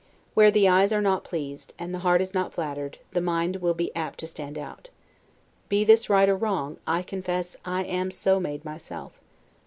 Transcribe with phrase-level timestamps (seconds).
[0.33, 3.75] Where the eyes are not pleased, and the heart is not flattered, the mind will
[3.75, 4.89] be apt to stand out.
[5.69, 9.11] Be this right or wrong, I confess I am so made myself.